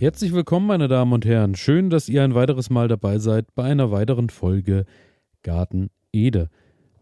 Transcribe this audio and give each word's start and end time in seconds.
Herzlich 0.00 0.32
willkommen, 0.32 0.68
meine 0.68 0.86
Damen 0.86 1.12
und 1.12 1.26
Herren. 1.26 1.56
Schön, 1.56 1.90
dass 1.90 2.08
ihr 2.08 2.22
ein 2.22 2.36
weiteres 2.36 2.70
Mal 2.70 2.86
dabei 2.86 3.18
seid 3.18 3.52
bei 3.56 3.64
einer 3.64 3.90
weiteren 3.90 4.30
Folge 4.30 4.84
Garten 5.42 5.90
Ede. 6.12 6.50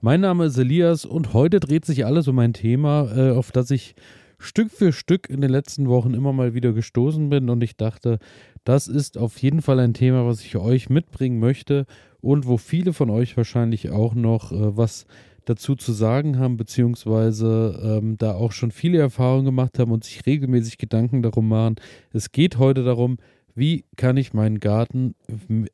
Mein 0.00 0.22
Name 0.22 0.46
ist 0.46 0.56
Elias 0.56 1.04
und 1.04 1.34
heute 1.34 1.60
dreht 1.60 1.84
sich 1.84 2.06
alles 2.06 2.26
um 2.26 2.38
ein 2.38 2.54
Thema, 2.54 3.14
äh, 3.14 3.32
auf 3.32 3.52
das 3.52 3.70
ich 3.70 3.96
Stück 4.38 4.70
für 4.70 4.94
Stück 4.94 5.28
in 5.28 5.42
den 5.42 5.50
letzten 5.50 5.90
Wochen 5.90 6.14
immer 6.14 6.32
mal 6.32 6.54
wieder 6.54 6.72
gestoßen 6.72 7.28
bin 7.28 7.50
und 7.50 7.62
ich 7.62 7.76
dachte, 7.76 8.18
das 8.64 8.88
ist 8.88 9.18
auf 9.18 9.36
jeden 9.42 9.60
Fall 9.60 9.78
ein 9.78 9.92
Thema, 9.92 10.26
was 10.26 10.40
ich 10.40 10.56
euch 10.56 10.88
mitbringen 10.88 11.38
möchte 11.38 11.84
und 12.22 12.46
wo 12.46 12.56
viele 12.56 12.94
von 12.94 13.10
euch 13.10 13.36
wahrscheinlich 13.36 13.90
auch 13.90 14.14
noch 14.14 14.52
äh, 14.52 14.74
was 14.74 15.04
dazu 15.46 15.76
zu 15.76 15.92
sagen 15.92 16.38
haben, 16.38 16.56
beziehungsweise 16.58 17.80
ähm, 17.82 18.18
da 18.18 18.34
auch 18.34 18.52
schon 18.52 18.72
viele 18.72 18.98
Erfahrungen 18.98 19.46
gemacht 19.46 19.78
haben 19.78 19.92
und 19.92 20.04
sich 20.04 20.26
regelmäßig 20.26 20.76
Gedanken 20.76 21.22
darum 21.22 21.48
machen. 21.48 21.76
Es 22.12 22.32
geht 22.32 22.58
heute 22.58 22.84
darum, 22.84 23.16
wie 23.56 23.84
kann 23.96 24.16
ich 24.16 24.34
meinen 24.34 24.60
Garten 24.60 25.14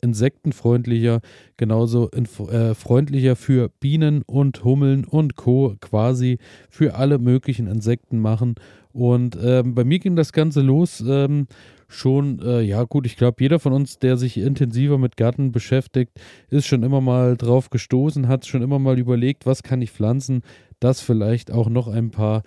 insektenfreundlicher, 0.00 1.20
genauso 1.56 2.10
äh, 2.10 2.74
freundlicher 2.74 3.36
für 3.36 3.68
Bienen 3.80 4.22
und 4.22 4.64
Hummeln 4.64 5.04
und 5.04 5.36
Co. 5.36 5.74
quasi 5.80 6.38
für 6.70 6.94
alle 6.94 7.18
möglichen 7.18 7.66
Insekten 7.66 8.20
machen. 8.20 8.54
Und 8.92 9.36
ähm, 9.42 9.74
bei 9.74 9.84
mir 9.84 9.98
ging 9.98 10.16
das 10.16 10.32
Ganze 10.32 10.60
los. 10.60 11.02
Ähm, 11.06 11.46
schon, 11.88 12.40
äh, 12.40 12.60
ja 12.62 12.84
gut, 12.84 13.06
ich 13.06 13.16
glaube, 13.16 13.42
jeder 13.42 13.58
von 13.58 13.72
uns, 13.72 13.98
der 13.98 14.16
sich 14.16 14.38
intensiver 14.38 14.98
mit 14.98 15.16
Garten 15.16 15.52
beschäftigt, 15.52 16.20
ist 16.50 16.66
schon 16.66 16.82
immer 16.82 17.00
mal 17.00 17.36
drauf 17.36 17.70
gestoßen, 17.70 18.28
hat 18.28 18.46
schon 18.46 18.62
immer 18.62 18.78
mal 18.78 18.98
überlegt, 18.98 19.46
was 19.46 19.62
kann 19.62 19.82
ich 19.82 19.90
pflanzen, 19.90 20.42
dass 20.80 21.00
vielleicht 21.00 21.50
auch 21.50 21.68
noch 21.68 21.88
ein 21.88 22.10
paar 22.10 22.42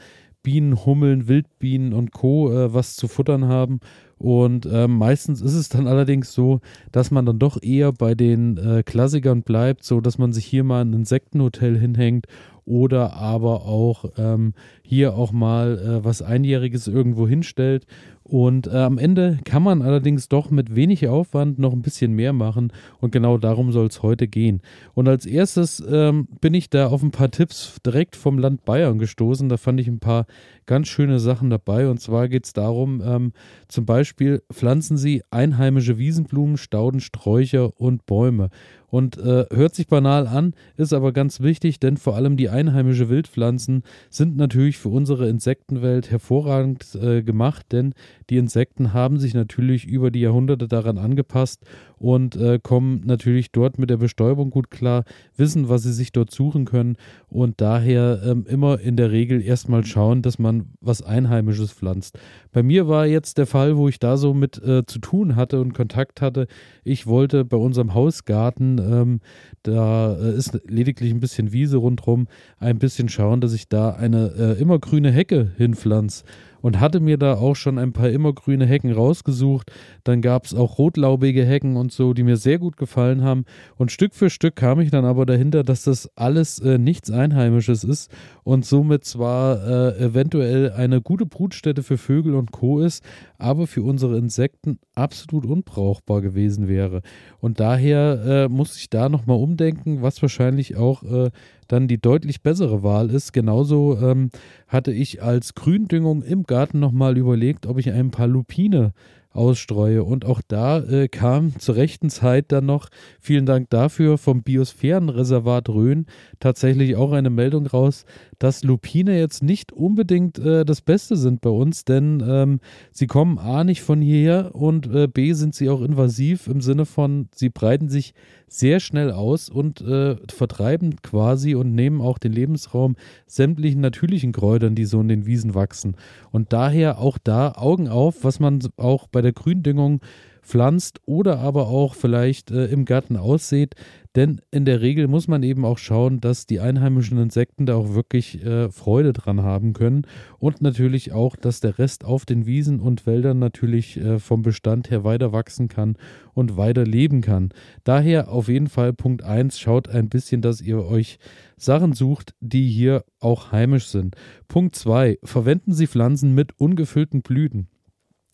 Bienen, 0.46 0.86
Hummeln, 0.86 1.28
Wildbienen 1.28 1.92
und 1.92 2.14
Co. 2.14 2.52
Äh, 2.52 2.74
was 2.74 2.96
zu 2.96 3.08
futtern 3.08 3.48
haben. 3.48 3.80
Und 4.18 4.66
äh, 4.66 4.88
meistens 4.88 5.42
ist 5.42 5.56
es 5.56 5.68
dann 5.68 5.88
allerdings 5.88 6.32
so, 6.32 6.62
dass 6.92 7.12
man 7.12 7.26
dann 7.26 7.40
doch 7.40 7.62
eher 7.62 7.92
bei 7.92 8.16
den 8.16 8.58
äh, 8.58 8.84
Klassikern 8.84 9.42
bleibt, 9.42 9.84
so 9.84 10.00
dass 10.00 10.18
man 10.18 10.32
sich 10.32 10.46
hier 10.46 10.64
mal 10.64 10.86
ein 10.86 10.94
Insektenhotel 10.94 11.78
hinhängt 11.78 12.28
oder 12.64 13.14
aber 13.14 13.66
auch 13.66 14.06
ähm, 14.18 14.54
hier 14.84 15.16
auch 15.16 15.32
mal 15.32 15.78
äh, 15.78 16.06
was 16.06 16.22
Einjähriges 16.22 16.88
irgendwo 16.88 17.28
hinstellt. 17.28 17.88
Und 18.28 18.66
äh, 18.66 18.78
am 18.78 18.98
Ende 18.98 19.38
kann 19.46 19.62
man 19.62 19.84
allerdings 19.84 20.30
doch 20.30 20.50
mit 20.50 20.76
wenig 20.76 21.08
Aufwand 21.08 21.60
noch 21.60 21.74
ein 21.74 21.84
bisschen 21.84 22.14
mehr 22.14 22.34
machen. 22.34 22.74
Und 23.00 23.12
genau 23.12 23.38
darum 23.38 23.72
soll 23.72 23.86
es 23.86 24.02
heute 24.02 24.28
gehen. 24.28 24.62
Und 24.96 25.08
als 25.08 25.28
erstes 25.28 25.84
ähm, 25.88 26.28
bin 26.42 26.56
ich 26.56 26.72
da 26.72 26.88
auf 26.88 27.04
ein 27.04 27.12
paar 27.12 27.30
Tipps 27.30 27.80
direkt 27.86 28.16
vom 28.16 28.40
Land 28.40 28.66
Bayern 28.66 28.98
gestoßen. 28.98 29.48
Da 29.48 29.58
fand 29.58 29.80
ich 29.80 29.88
ein 29.88 30.00
paar 30.00 30.26
ganz 30.66 30.88
schöne 30.88 31.20
Sachen 31.20 31.52
dabei. 31.52 31.88
Und 31.88 32.00
zwar 32.02 32.28
geht 32.28 32.46
es 32.46 32.54
darum, 32.54 33.00
ähm, 33.06 33.32
zum 33.68 33.86
Beispiel 33.86 34.42
pflanzen 34.52 34.98
Sie 34.98 35.22
einheimische 35.30 36.00
Wiesenblumen, 36.00 36.58
Stauden, 36.58 37.02
Sträucher 37.02 37.80
und 37.80 38.08
Bäume. 38.08 38.50
Und 38.88 39.18
äh, 39.18 39.46
hört 39.52 39.76
sich 39.76 39.88
banal 39.88 40.26
an, 40.26 40.54
ist 40.78 40.94
aber 40.94 41.12
ganz 41.12 41.42
wichtig, 41.42 41.82
denn 41.82 41.98
vor 41.98 42.16
allem 42.16 42.38
die 42.38 42.48
einheimische 42.48 43.10
Wildpflanzen 43.10 43.84
sind 44.10 44.38
natürlich 44.38 44.78
für 44.78 44.88
unsere 44.88 45.28
Insektenwelt 45.28 46.12
hervorragend 46.12 46.96
äh, 46.96 47.22
gemacht, 47.22 47.66
denn 47.74 47.94
die 48.30 48.38
Insekten 48.38 48.94
haben 48.94 49.20
sich 49.20 49.34
natürlich 49.34 49.86
über 49.86 50.12
die 50.12 50.22
Jahrhunderte 50.22 50.68
daran 50.68 50.98
angepasst 50.98 51.64
und 51.98 52.36
äh, 52.36 52.60
kommen 52.62 53.02
natürlich 53.06 53.52
dort 53.52 53.80
mit 53.80 53.90
der 53.90 53.98
Bestäubung 53.98 54.50
gut 54.50 54.72
klar, 54.72 55.04
wissen, 55.38 55.70
was 55.70 55.84
sie 55.84 55.94
sich 55.94 56.12
dort 56.12 56.32
suchen 56.32 56.66
können 56.66 56.98
und 57.28 57.62
daher 57.62 58.22
ähm, 58.26 58.46
immer 58.48 58.80
in 58.80 58.96
der 58.96 59.12
Regel 59.12 59.42
erstmal 59.42 59.86
schauen, 59.86 60.22
dass 60.22 60.40
man 60.40 60.68
was 60.82 61.02
Einheimisches 61.02 61.72
pflanzt. 61.72 62.20
Bei 62.52 62.64
mir 62.64 62.88
war 62.88 63.06
jetzt 63.06 63.38
der 63.38 63.46
Fall, 63.46 63.78
wo 63.78 63.88
ich 63.88 64.00
da 64.00 64.18
so 64.18 64.34
mit 64.34 64.62
äh, 64.64 64.86
zu 64.86 65.00
tun 65.00 65.36
hatte 65.36 65.62
und 65.62 65.74
Kontakt 65.74 66.22
hatte. 66.22 66.48
Ich 66.84 67.08
wollte 67.08 67.46
bei 67.46 67.58
unserem 67.58 67.94
Hausgarten, 67.94 68.78
ähm, 68.80 69.20
da 69.64 70.16
äh, 70.16 70.36
ist 70.36 70.60
lediglich 70.68 71.12
ein 71.12 71.20
bisschen 71.20 71.52
Wiese 71.52 71.78
rundherum, 71.78 72.28
ein 72.60 72.80
bisschen 72.80 73.10
schauen, 73.10 73.42
dass 73.42 73.54
ich 73.54 73.68
da 73.70 73.92
eine 73.92 74.34
äh, 74.38 74.62
immergrüne 74.62 75.12
Hecke 75.12 75.52
hinpflanze 75.58 76.24
und 76.66 76.80
hatte 76.80 77.00
mir 77.00 77.20
da 77.20 77.36
auch 77.36 77.56
schon 77.56 77.78
ein 77.78 77.94
paar 77.94 78.10
immergrüne 78.10 78.66
Hecken 78.66 78.92
rausgesucht. 78.92 79.72
Dann 80.04 80.24
gab 80.24 80.46
es 80.46 80.56
auch 80.56 80.80
rotlaubige 80.80 81.46
Hecken 81.46 81.78
und 81.78 81.92
so, 81.92 82.16
die 82.16 82.24
mir 82.24 82.38
sehr 82.38 82.58
gut 82.58 82.76
gefallen 82.76 83.22
haben. 83.22 83.46
Und 83.78 83.92
Stück 83.92 84.16
für 84.16 84.32
Stück 84.32 84.56
kam 84.56 84.80
ich 84.80 84.90
dann 84.90 85.06
aber 85.06 85.28
dahinter, 85.28 85.62
dass 85.62 85.84
das 85.84 86.10
alles 86.16 86.58
äh, 86.58 86.80
nichts 86.80 87.12
Einheimisches 87.12 87.84
ist 87.84 88.10
und 88.44 88.66
somit 88.66 89.06
zwar 89.06 89.64
äh, 89.64 90.06
eventuell 90.06 90.72
eine 90.72 91.02
gute 91.02 91.28
Brutstätte 91.28 91.84
für 91.84 92.00
Vögel 92.00 92.34
und 92.34 92.52
Co. 92.52 92.80
ist, 92.80 93.04
aber 93.38 93.68
für 93.68 93.84
unsere 93.84 94.18
Insekten 94.18 94.80
absolut 94.96 95.46
unbrauchbar 95.46 96.22
gewesen 96.22 96.68
wäre. 96.68 97.04
Und 97.42 97.60
daher 97.60 98.24
äh, 98.26 98.50
muss 98.50 98.76
ich 98.76 98.90
da 98.90 99.08
nochmal 99.08 99.38
umdenken, 99.38 100.02
was 100.02 100.20
wahrscheinlich 100.20 100.76
auch 100.78 101.04
äh, 101.04 101.30
dann 101.68 101.88
die 101.88 102.00
deutlich 102.00 102.42
bessere 102.42 102.84
Wahl 102.84 103.10
ist. 103.10 103.34
Genauso 103.34 103.98
ähm, 104.02 104.30
hatte 104.68 104.92
ich 104.92 105.22
als 105.22 105.54
Gründüngung 105.54 106.24
im 106.24 106.44
Garten 106.44 106.80
nochmal 106.80 107.18
überlegt, 107.18 107.66
ob 107.66 107.78
ich 107.78 107.92
ein 107.92 108.12
paar 108.12 108.28
Lupine 108.28 108.94
ausstreue. 109.36 110.04
Und 110.04 110.26
auch 110.26 110.42
da 110.48 110.80
äh, 110.80 111.08
kam 111.08 111.58
zur 111.60 111.76
rechten 111.76 112.10
Zeit 112.10 112.52
dann 112.52 112.66
noch, 112.66 112.90
vielen 113.20 113.46
Dank 113.46 113.70
dafür, 113.70 114.18
vom 114.18 114.44
Biosphärenreservat 114.44 115.70
Rhön 115.70 116.06
tatsächlich 116.40 116.96
auch 116.96 117.12
eine 117.12 117.30
Meldung 117.30 117.68
raus, 117.68 118.06
dass 118.40 118.64
Lupine 118.64 119.18
jetzt 119.18 119.44
nicht 119.44 119.72
unbedingt 119.72 120.40
äh, 120.40 120.66
das 120.66 120.82
Beste 120.82 121.18
sind 121.18 121.42
bei 121.42 121.50
uns, 121.50 121.86
denn 121.86 122.24
ähm, 122.26 122.60
sie 122.92 123.08
kommen 123.08 123.38
A 123.38 123.64
nicht 123.64 123.82
von 123.82 124.02
hierher 124.02 124.56
und 124.56 124.88
äh, 124.94 125.08
B 125.08 125.34
sind 125.34 125.54
sie 125.54 125.70
auch 125.70 125.82
invasiv 125.82 126.48
im 126.48 126.62
Sinne 126.62 126.86
von, 126.86 127.28
sie 127.36 127.50
breiten 127.50 127.90
sich 127.90 128.14
sehr 128.48 128.80
schnell 128.80 129.12
aus 129.12 129.50
und 129.50 129.82
äh, 129.82 130.16
vertreiben 130.32 130.98
quasi 131.02 131.56
und 131.56 131.74
nehmen 131.74 132.02
auch 132.02 132.18
den 132.18 132.32
Lebensraum 132.32 132.96
sämtlichen 133.28 133.82
natürlichen 133.82 134.32
Kräutern, 134.32 134.76
die 134.76 134.86
so 134.86 135.02
in 135.02 135.08
den 135.08 135.26
Wiesen 135.26 135.56
wachsen. 135.56 135.96
Und 136.32 136.54
daher 136.54 137.00
auch 137.00 137.18
da 137.18 137.54
Augen 137.54 137.88
auf, 137.88 138.24
was 138.24 138.40
man 138.40 138.60
auch 138.78 139.08
bei 139.08 139.22
der 139.22 139.34
Gründüngung 139.34 140.02
pflanzt 140.46 141.02
oder 141.06 141.40
aber 141.40 141.68
auch 141.68 141.96
vielleicht 141.96 142.52
äh, 142.52 142.66
im 142.66 142.86
Garten 142.86 143.18
aussät. 143.18 143.76
Denn 144.16 144.40
in 144.50 144.64
der 144.64 144.82
Regel 144.82 145.08
muss 145.08 145.28
man 145.28 145.44
eben 145.44 145.66
auch 145.66 145.78
schauen, 145.78 146.22
dass 146.22 146.46
die 146.46 146.62
einheimischen 146.62 147.18
Insekten 147.18 147.66
da 147.66 147.76
auch 147.76 147.94
wirklich 147.94 148.44
äh, 148.46 148.70
Freude 148.70 149.12
dran 149.12 149.44
haben 149.44 149.74
können. 149.74 150.08
Und 150.40 150.62
natürlich 150.62 151.12
auch, 151.12 151.36
dass 151.36 151.60
der 151.60 151.78
Rest 151.78 152.06
auf 152.06 152.26
den 152.26 152.46
Wiesen 152.46 152.80
und 152.80 153.06
Wäldern 153.06 153.40
natürlich 153.40 153.98
äh, 153.98 154.20
vom 154.20 154.42
Bestand 154.42 154.90
her 154.90 155.04
weiter 155.04 155.34
wachsen 155.34 155.68
kann 155.68 155.98
und 156.34 156.56
weiter 156.56 156.86
leben 156.86 157.20
kann. 157.20 157.50
Daher 157.84 158.30
auf 158.30 158.48
jeden 158.48 158.68
Fall 158.68 158.94
Punkt 158.94 159.24
1, 159.24 159.60
schaut 159.60 159.90
ein 159.90 160.08
bisschen, 160.08 160.42
dass 160.42 160.62
ihr 160.62 160.86
euch 160.86 161.20
Sachen 161.58 161.94
sucht, 161.94 162.36
die 162.40 162.70
hier 162.70 163.04
auch 163.20 163.52
heimisch 163.52 163.88
sind. 163.88 164.16
Punkt 164.48 164.76
2, 164.76 165.20
verwenden 165.24 165.74
Sie 165.74 165.88
Pflanzen 165.88 166.34
mit 166.34 166.58
ungefüllten 166.58 167.22
Blüten. 167.22 167.68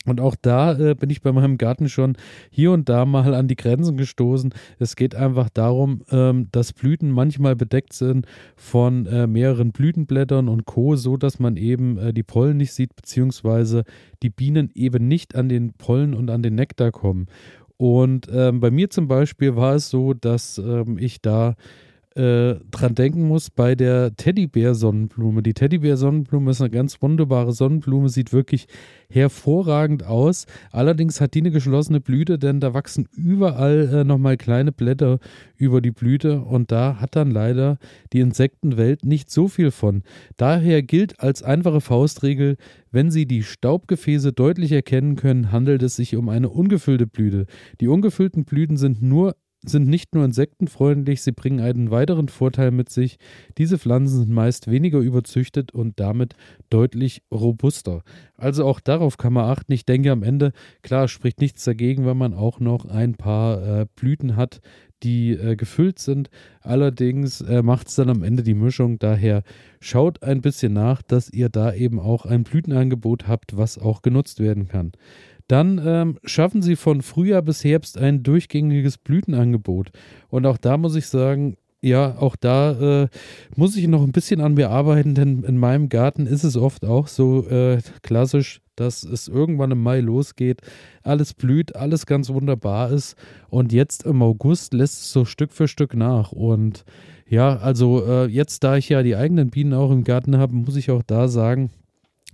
Und 0.05 0.19
auch 0.19 0.35
da 0.41 0.77
äh, 0.77 0.95
bin 0.95 1.11
ich 1.11 1.21
bei 1.21 1.31
meinem 1.31 1.57
Garten 1.57 1.87
schon 1.87 2.17
hier 2.49 2.71
und 2.71 2.89
da 2.89 3.05
mal 3.05 3.35
an 3.35 3.47
die 3.47 3.55
Grenzen 3.55 3.97
gestoßen. 3.97 4.53
Es 4.79 4.95
geht 4.95 5.13
einfach 5.13 5.49
darum, 5.49 6.01
ähm, 6.09 6.47
dass 6.51 6.73
Blüten 6.73 7.11
manchmal 7.11 7.55
bedeckt 7.55 7.93
sind 7.93 8.25
von 8.55 9.05
äh, 9.05 9.27
mehreren 9.27 9.71
Blütenblättern 9.71 10.49
und 10.49 10.65
Co., 10.65 10.95
so 10.95 11.17
dass 11.17 11.39
man 11.39 11.55
eben 11.55 11.97
äh, 11.97 12.13
die 12.13 12.23
Pollen 12.23 12.57
nicht 12.57 12.73
sieht, 12.73 12.95
beziehungsweise 12.95 13.83
die 14.23 14.31
Bienen 14.31 14.71
eben 14.73 15.07
nicht 15.07 15.35
an 15.35 15.49
den 15.49 15.73
Pollen 15.73 16.15
und 16.15 16.31
an 16.31 16.41
den 16.41 16.55
Nektar 16.55 16.91
kommen. 16.91 17.27
Und 17.77 18.27
ähm, 18.31 18.59
bei 18.59 18.71
mir 18.71 18.89
zum 18.89 19.07
Beispiel 19.07 19.55
war 19.55 19.75
es 19.75 19.89
so, 19.89 20.13
dass 20.13 20.57
ähm, 20.57 20.97
ich 20.99 21.21
da 21.21 21.55
äh, 22.15 22.55
dran 22.71 22.95
denken 22.95 23.27
muss 23.27 23.49
bei 23.49 23.75
der 23.75 24.15
Teddybär-Sonnenblume. 24.15 25.43
Die 25.43 25.53
Teddybär-Sonnenblume 25.53 26.51
ist 26.51 26.59
eine 26.59 26.69
ganz 26.69 27.01
wunderbare 27.01 27.53
Sonnenblume, 27.53 28.09
sieht 28.09 28.33
wirklich 28.33 28.67
hervorragend 29.09 30.05
aus. 30.05 30.45
Allerdings 30.71 31.21
hat 31.21 31.33
die 31.33 31.39
eine 31.39 31.51
geschlossene 31.51 32.01
Blüte, 32.01 32.37
denn 32.37 32.59
da 32.59 32.73
wachsen 32.73 33.07
überall 33.15 33.89
äh, 33.93 34.03
nochmal 34.03 34.35
kleine 34.35 34.71
Blätter 34.71 35.19
über 35.55 35.79
die 35.79 35.91
Blüte 35.91 36.41
und 36.41 36.71
da 36.71 36.99
hat 36.99 37.15
dann 37.15 37.31
leider 37.31 37.77
die 38.11 38.19
Insektenwelt 38.19 39.05
nicht 39.05 39.31
so 39.31 39.47
viel 39.47 39.71
von. 39.71 40.03
Daher 40.35 40.83
gilt 40.83 41.21
als 41.21 41.43
einfache 41.43 41.81
Faustregel, 41.81 42.57
wenn 42.91 43.09
Sie 43.09 43.25
die 43.25 43.43
Staubgefäße 43.43 44.33
deutlich 44.33 44.73
erkennen 44.73 45.15
können, 45.15 45.51
handelt 45.53 45.81
es 45.81 45.95
sich 45.95 46.17
um 46.17 46.27
eine 46.27 46.49
ungefüllte 46.49 47.07
Blüte. 47.07 47.45
Die 47.79 47.87
ungefüllten 47.87 48.43
Blüten 48.43 48.75
sind 48.75 49.01
nur 49.01 49.35
sind 49.63 49.87
nicht 49.87 50.15
nur 50.15 50.25
insektenfreundlich, 50.25 51.21
sie 51.21 51.31
bringen 51.31 51.59
einen 51.59 51.91
weiteren 51.91 52.29
Vorteil 52.29 52.71
mit 52.71 52.89
sich. 52.89 53.17
Diese 53.57 53.77
Pflanzen 53.77 54.19
sind 54.19 54.31
meist 54.31 54.69
weniger 54.69 54.99
überzüchtet 54.99 55.71
und 55.71 55.99
damit 55.99 56.35
deutlich 56.69 57.21
robuster. 57.31 58.01
Also 58.37 58.65
auch 58.65 58.79
darauf 58.79 59.17
kann 59.17 59.33
man 59.33 59.45
achten. 59.45 59.71
Ich 59.71 59.85
denke 59.85 60.11
am 60.11 60.23
Ende, 60.23 60.51
klar, 60.81 61.07
spricht 61.07 61.41
nichts 61.41 61.63
dagegen, 61.63 62.05
wenn 62.05 62.17
man 62.17 62.33
auch 62.33 62.59
noch 62.59 62.85
ein 62.85 63.13
paar 63.13 63.81
äh, 63.81 63.85
Blüten 63.95 64.35
hat, 64.35 64.61
die 65.03 65.31
äh, 65.31 65.55
gefüllt 65.55 65.99
sind. 65.99 66.29
Allerdings 66.61 67.41
äh, 67.41 67.61
macht 67.61 67.87
es 67.87 67.95
dann 67.95 68.09
am 68.09 68.23
Ende 68.23 68.43
die 68.43 68.53
Mischung. 68.53 68.99
Daher 68.99 69.43
schaut 69.79 70.23
ein 70.23 70.41
bisschen 70.41 70.73
nach, 70.73 71.01
dass 71.01 71.29
ihr 71.29 71.49
da 71.49 71.73
eben 71.73 71.99
auch 71.99 72.25
ein 72.25 72.43
Blütenangebot 72.43 73.27
habt, 73.27 73.57
was 73.57 73.77
auch 73.77 74.01
genutzt 74.01 74.39
werden 74.39 74.67
kann. 74.67 74.91
Dann 75.51 75.81
ähm, 75.85 76.17
schaffen 76.23 76.61
sie 76.61 76.77
von 76.77 77.01
Frühjahr 77.01 77.41
bis 77.41 77.65
Herbst 77.65 77.97
ein 77.97 78.23
durchgängiges 78.23 78.97
Blütenangebot. 78.97 79.91
Und 80.29 80.45
auch 80.45 80.57
da 80.57 80.77
muss 80.77 80.95
ich 80.95 81.07
sagen, 81.07 81.57
ja, 81.81 82.17
auch 82.17 82.37
da 82.37 83.01
äh, 83.03 83.07
muss 83.57 83.75
ich 83.75 83.85
noch 83.89 84.01
ein 84.03 84.13
bisschen 84.13 84.39
an 84.39 84.53
mir 84.53 84.69
arbeiten, 84.69 85.13
denn 85.13 85.43
in 85.43 85.57
meinem 85.57 85.89
Garten 85.89 86.25
ist 86.25 86.45
es 86.45 86.55
oft 86.55 86.85
auch 86.85 87.07
so 87.07 87.45
äh, 87.49 87.81
klassisch, 88.01 88.61
dass 88.77 89.03
es 89.03 89.27
irgendwann 89.27 89.71
im 89.71 89.83
Mai 89.83 89.99
losgeht, 89.99 90.61
alles 91.03 91.33
blüht, 91.33 91.75
alles 91.75 92.05
ganz 92.05 92.29
wunderbar 92.29 92.89
ist 92.89 93.17
und 93.49 93.73
jetzt 93.73 94.05
im 94.05 94.21
August 94.21 94.73
lässt 94.73 95.01
es 95.01 95.11
so 95.11 95.25
Stück 95.25 95.51
für 95.51 95.67
Stück 95.67 95.95
nach 95.95 96.31
und 96.31 96.85
ja, 97.27 97.57
also 97.57 98.05
äh, 98.05 98.25
jetzt, 98.27 98.63
da 98.63 98.77
ich 98.77 98.87
ja 98.87 99.03
die 99.03 99.15
eigenen 99.15 99.49
Bienen 99.49 99.73
auch 99.73 99.91
im 99.91 100.03
Garten 100.03 100.37
habe, 100.37 100.53
muss 100.53 100.75
ich 100.77 100.91
auch 100.91 101.03
da 101.03 101.27
sagen, 101.27 101.71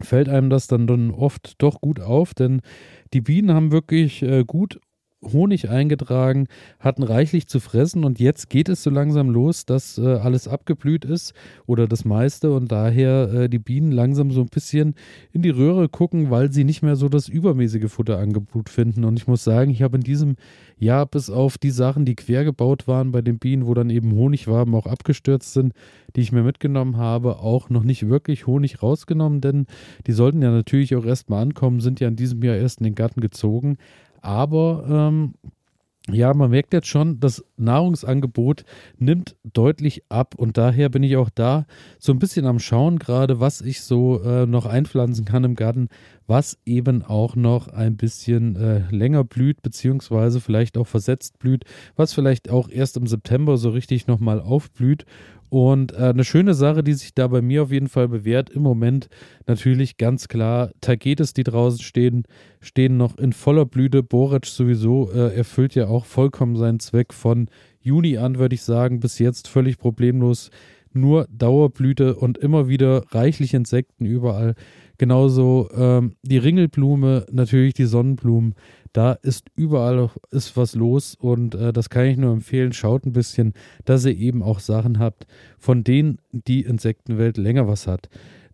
fällt 0.01 0.29
einem 0.29 0.49
das 0.49 0.67
dann, 0.67 0.87
dann 0.87 1.11
oft 1.11 1.61
doch 1.61 1.81
gut 1.81 1.99
auf, 1.99 2.33
denn 2.33 2.61
die 3.13 3.21
Bienen 3.21 3.53
haben 3.53 3.71
wirklich 3.71 4.21
äh, 4.23 4.43
gut 4.45 4.79
Honig 5.23 5.69
eingetragen, 5.69 6.47
hatten 6.79 7.01
reichlich 7.01 7.47
zu 7.47 7.59
fressen 7.59 8.03
und 8.03 8.19
jetzt 8.19 8.49
geht 8.49 8.69
es 8.69 8.83
so 8.83 8.91
langsam 8.91 9.31
los, 9.31 9.65
dass 9.65 9.97
äh, 9.97 10.05
alles 10.05 10.47
abgeblüht 10.47 11.05
ist 11.05 11.33
oder 11.65 11.87
das 11.87 12.05
meiste 12.05 12.53
und 12.53 12.71
daher 12.71 13.33
äh, 13.33 13.49
die 13.49 13.57
Bienen 13.57 13.91
langsam 13.91 14.31
so 14.31 14.41
ein 14.41 14.47
bisschen 14.47 14.93
in 15.31 15.41
die 15.41 15.49
Röhre 15.49 15.89
gucken, 15.89 16.29
weil 16.29 16.51
sie 16.51 16.63
nicht 16.63 16.83
mehr 16.83 16.95
so 16.95 17.09
das 17.09 17.29
übermäßige 17.29 17.91
Futterangebot 17.91 18.69
finden. 18.69 19.05
Und 19.05 19.17
ich 19.17 19.27
muss 19.27 19.43
sagen, 19.43 19.71
ich 19.71 19.81
habe 19.81 19.97
in 19.97 20.03
diesem 20.03 20.35
Jahr 20.77 21.07
bis 21.07 21.31
auf 21.31 21.57
die 21.57 21.71
Sachen, 21.71 22.05
die 22.05 22.15
quer 22.15 22.43
gebaut 22.43 22.87
waren 22.87 23.11
bei 23.11 23.23
den 23.23 23.39
Bienen, 23.39 23.65
wo 23.65 23.73
dann 23.73 23.89
eben 23.89 24.13
Honigwaben 24.13 24.75
auch 24.75 24.85
abgestürzt 24.85 25.53
sind, 25.53 25.73
die 26.15 26.21
ich 26.21 26.31
mir 26.31 26.43
mitgenommen 26.43 26.97
habe, 26.97 27.39
auch 27.39 27.71
noch 27.71 27.83
nicht 27.83 28.07
wirklich 28.07 28.45
Honig 28.45 28.83
rausgenommen, 28.83 29.41
denn 29.41 29.65
die 30.05 30.11
sollten 30.11 30.43
ja 30.43 30.51
natürlich 30.51 30.95
auch 30.95 31.05
erstmal 31.05 31.41
ankommen, 31.41 31.79
sind 31.79 31.99
ja 31.99 32.07
in 32.07 32.15
diesem 32.15 32.43
Jahr 32.43 32.55
erst 32.55 32.79
in 32.79 32.83
den 32.83 32.95
Garten 32.95 33.21
gezogen. 33.21 33.77
Aber 34.27 34.83
ähm, 34.89 35.35
ja, 36.11 36.33
man 36.33 36.51
merkt 36.51 36.73
jetzt 36.73 36.87
schon, 36.87 37.21
das 37.21 37.45
Nahrungsangebot 37.55 38.65
nimmt 38.97 39.37
deutlich 39.43 40.03
ab 40.09 40.35
und 40.35 40.57
daher 40.57 40.89
bin 40.89 41.01
ich 41.01 41.15
auch 41.15 41.29
da 41.29 41.65
so 41.97 42.11
ein 42.11 42.19
bisschen 42.19 42.45
am 42.45 42.59
Schauen 42.59 42.99
gerade, 42.99 43.39
was 43.39 43.61
ich 43.61 43.81
so 43.81 44.21
äh, 44.21 44.45
noch 44.45 44.65
einpflanzen 44.65 45.23
kann 45.23 45.45
im 45.45 45.55
Garten, 45.55 45.87
was 46.27 46.57
eben 46.65 47.03
auch 47.03 47.37
noch 47.37 47.69
ein 47.69 47.95
bisschen 47.95 48.57
äh, 48.57 48.83
länger 48.89 49.23
blüht, 49.23 49.61
beziehungsweise 49.61 50.41
vielleicht 50.41 50.77
auch 50.77 50.87
versetzt 50.87 51.39
blüht, 51.39 51.63
was 51.95 52.13
vielleicht 52.13 52.49
auch 52.49 52.67
erst 52.67 52.97
im 52.97 53.07
September 53.07 53.55
so 53.55 53.69
richtig 53.69 54.07
nochmal 54.07 54.41
aufblüht 54.41 55.05
und 55.49 55.93
äh, 55.93 55.97
eine 55.97 56.25
schöne 56.25 56.53
Sache, 56.53 56.83
die 56.83 56.93
sich 56.93 57.13
da 57.13 57.27
bei 57.27 57.41
mir 57.41 57.63
auf 57.63 57.71
jeden 57.71 57.87
Fall 57.87 58.07
bewährt, 58.07 58.49
im 58.49 58.61
Moment 58.61 59.07
natürlich 59.45 59.97
ganz 59.97 60.27
klar, 60.27 60.71
Tagetes, 60.81 61.33
die 61.33 61.43
draußen 61.43 61.79
stehen, 61.79 62.23
stehen 62.59 62.97
noch 62.97 63.17
in 63.17 63.31
voller 63.33 63.65
Blüte. 63.65 64.03
Boric 64.03 64.45
sowieso 64.45 65.09
äh, 65.11 65.35
erfüllt 65.35 65.75
ja 65.75 65.87
auch 65.87 66.05
vollkommen 66.05 66.55
seinen 66.55 66.79
Zweck 66.79 67.13
von 67.13 67.49
Juni 67.79 68.17
an, 68.17 68.37
würde 68.37 68.55
ich 68.55 68.63
sagen, 68.63 68.99
bis 68.99 69.19
jetzt 69.19 69.47
völlig 69.47 69.77
problemlos. 69.77 70.49
Nur 70.97 71.27
Dauerblüte 71.31 72.15
und 72.15 72.37
immer 72.37 72.67
wieder 72.67 73.03
reichlich 73.11 73.53
Insekten 73.53 74.05
überall. 74.05 74.55
Genauso 74.97 75.69
ähm, 75.75 76.15
die 76.23 76.37
Ringelblume, 76.37 77.25
natürlich 77.31 77.75
die 77.75 77.85
Sonnenblumen. 77.85 78.55
Da 78.93 79.13
ist 79.13 79.49
überall 79.55 80.09
ist 80.31 80.57
was 80.57 80.73
los 80.73 81.15
und 81.15 81.53
äh, 81.53 81.71
das 81.71 81.89
kann 81.89 82.05
ich 82.05 82.17
nur 82.17 82.33
empfehlen. 82.33 82.73
Schaut 82.73 83.05
ein 83.05 83.13
bisschen, 83.13 83.53
dass 83.85 84.05
ihr 84.05 84.17
eben 84.17 84.41
auch 84.41 84.59
Sachen 84.59 84.97
habt, 84.97 85.27
von 85.59 85.83
denen 85.83 86.17
die 86.31 86.61
Insektenwelt 86.61 87.37
länger 87.37 87.67
was 87.67 87.85
hat. 87.85 88.09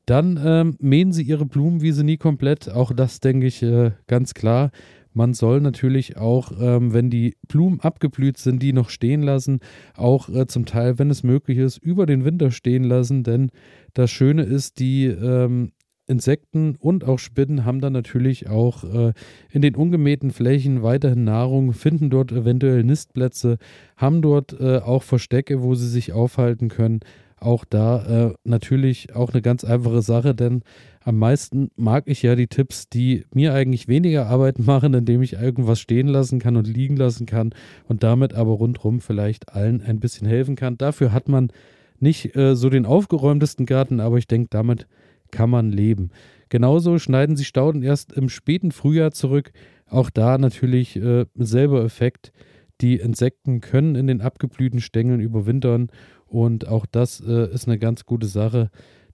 Dann 0.05 0.37
ähm, 0.43 0.75
mähen 0.79 1.13
sie 1.13 1.23
ihre 1.23 1.45
Blumenwiese 1.45 2.03
nie 2.03 2.17
komplett. 2.17 2.69
Auch 2.69 2.91
das 2.91 3.21
denke 3.21 3.47
ich 3.47 3.63
äh, 3.63 3.91
ganz 4.07 4.33
klar. 4.33 4.71
Man 5.13 5.33
soll 5.33 5.61
natürlich 5.61 6.17
auch, 6.17 6.51
ähm, 6.59 6.93
wenn 6.93 7.09
die 7.09 7.35
Blumen 7.47 7.79
abgeblüht 7.79 8.37
sind, 8.37 8.61
die 8.61 8.73
noch 8.73 8.89
stehen 8.89 9.21
lassen, 9.21 9.59
auch 9.95 10.29
äh, 10.29 10.47
zum 10.47 10.65
Teil, 10.65 10.99
wenn 10.99 11.09
es 11.09 11.23
möglich 11.23 11.57
ist, 11.57 11.77
über 11.77 12.05
den 12.05 12.25
Winter 12.25 12.51
stehen 12.51 12.83
lassen. 12.83 13.23
Denn 13.23 13.51
das 13.93 14.11
Schöne 14.11 14.43
ist, 14.43 14.79
die 14.79 15.05
ähm, 15.05 15.71
Insekten 16.05 16.75
und 16.75 17.05
auch 17.05 17.19
Spinnen 17.19 17.63
haben 17.63 17.79
dann 17.79 17.93
natürlich 17.93 18.49
auch 18.49 18.83
äh, 18.83 19.13
in 19.51 19.61
den 19.61 19.75
ungemähten 19.75 20.31
Flächen 20.31 20.83
weiterhin 20.83 21.23
Nahrung, 21.23 21.73
finden 21.73 22.09
dort 22.09 22.31
eventuell 22.31 22.83
Nistplätze, 22.83 23.57
haben 23.95 24.21
dort 24.21 24.59
äh, 24.59 24.79
auch 24.79 25.03
Verstecke, 25.03 25.61
wo 25.61 25.75
sie 25.75 25.87
sich 25.87 26.11
aufhalten 26.11 26.67
können. 26.67 26.99
Auch 27.43 27.65
da 27.65 28.29
äh, 28.29 28.33
natürlich 28.45 29.15
auch 29.15 29.33
eine 29.33 29.41
ganz 29.41 29.65
einfache 29.65 30.01
Sache, 30.01 30.33
denn 30.33 30.63
am 31.03 31.17
meisten 31.17 31.71
mag 31.75 32.05
ich 32.07 32.23
ja 32.23 32.35
die 32.35 32.47
Tipps, 32.47 32.87
die 32.87 33.25
mir 33.33 33.53
eigentlich 33.53 33.89
weniger 33.89 34.27
Arbeit 34.27 34.59
machen, 34.65 34.93
indem 34.93 35.21
ich 35.21 35.33
irgendwas 35.33 35.81
stehen 35.81 36.07
lassen 36.07 36.39
kann 36.39 36.55
und 36.55 36.67
liegen 36.67 36.95
lassen 36.95 37.25
kann 37.25 37.53
und 37.87 38.01
damit 38.01 38.33
aber 38.33 38.53
rundherum 38.53 39.01
vielleicht 39.01 39.49
allen 39.49 39.81
ein 39.81 39.99
bisschen 39.99 40.25
helfen 40.25 40.55
kann. 40.55 40.77
Dafür 40.77 41.11
hat 41.11 41.27
man 41.27 41.51
nicht 41.99 42.33
äh, 42.37 42.55
so 42.55 42.69
den 42.69 42.85
aufgeräumtesten 42.85 43.65
Garten, 43.65 43.99
aber 43.99 44.17
ich 44.17 44.27
denke, 44.27 44.47
damit 44.49 44.87
kann 45.31 45.49
man 45.49 45.69
leben. 45.69 46.11
Genauso 46.47 46.97
schneiden 46.97 47.35
sie 47.35 47.45
Stauden 47.45 47.81
erst 47.81 48.13
im 48.13 48.29
späten 48.29 48.71
Frühjahr 48.71 49.11
zurück. 49.11 49.51
Auch 49.89 50.09
da 50.09 50.37
natürlich 50.37 50.95
äh, 50.95 51.25
selber 51.35 51.83
Effekt. 51.83 52.31
Die 52.79 52.95
Insekten 52.95 53.59
können 53.59 53.95
in 53.95 54.07
den 54.07 54.21
abgeblühten 54.21 54.79
Stängeln 54.79 55.19
überwintern 55.19 55.89
und 56.33 56.67
auch 56.67 56.87
das 56.87 57.21
äh, 57.21 57.53
ist 57.53 57.67
eine 57.67 57.77
ganz 57.77 58.05
gute 58.05 58.25
Sache, 58.25 58.71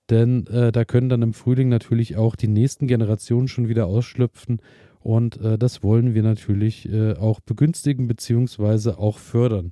denn 0.09 0.47
äh, 0.47 0.71
da 0.71 0.85
können 0.85 1.09
dann 1.09 1.21
im 1.21 1.33
Frühling 1.33 1.67
natürlich 1.67 2.15
auch 2.15 2.37
die 2.37 2.47
nächsten 2.47 2.87
Generationen 2.87 3.49
schon 3.49 3.67
wieder 3.67 3.87
ausschlüpfen 3.87 4.61
und 5.01 5.39
äh, 5.41 5.57
das 5.57 5.83
wollen 5.83 6.13
wir 6.13 6.23
natürlich 6.23 6.87
äh, 6.89 7.13
auch 7.13 7.41
begünstigen 7.41 8.07
bzw. 8.07 8.91
auch 8.91 9.17
fördern. 9.17 9.71